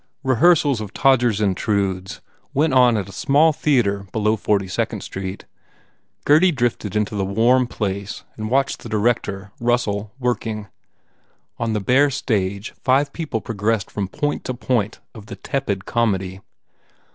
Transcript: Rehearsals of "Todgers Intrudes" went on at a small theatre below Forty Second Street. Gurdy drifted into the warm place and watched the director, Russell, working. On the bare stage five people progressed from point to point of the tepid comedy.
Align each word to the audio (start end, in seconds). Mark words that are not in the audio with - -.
Rehearsals 0.23 0.81
of 0.81 0.93
"Todgers 0.93 1.39
Intrudes" 1.39 2.21
went 2.55 2.73
on 2.73 2.97
at 2.97 3.07
a 3.07 3.11
small 3.11 3.53
theatre 3.53 4.07
below 4.11 4.35
Forty 4.35 4.67
Second 4.67 5.01
Street. 5.01 5.45
Gurdy 6.25 6.51
drifted 6.51 6.95
into 6.95 7.13
the 7.13 7.23
warm 7.23 7.67
place 7.67 8.23
and 8.35 8.49
watched 8.49 8.79
the 8.79 8.89
director, 8.89 9.51
Russell, 9.59 10.11
working. 10.17 10.69
On 11.59 11.73
the 11.73 11.79
bare 11.79 12.09
stage 12.09 12.71
five 12.71 13.13
people 13.13 13.41
progressed 13.41 13.91
from 13.91 14.07
point 14.07 14.43
to 14.45 14.55
point 14.55 14.99
of 15.13 15.27
the 15.27 15.35
tepid 15.35 15.85
comedy. 15.85 16.41